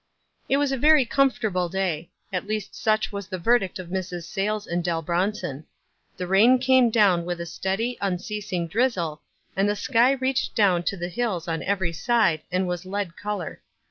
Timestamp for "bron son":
5.03-5.65